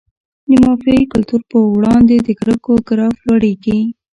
د 0.49 0.51
مافیایي 0.63 1.05
کلتور 1.13 1.41
په 1.51 1.57
وړاندې 1.75 2.15
د 2.19 2.27
کرکو 2.39 2.73
ګراف 2.87 3.15
لوړیږي. 3.27 3.79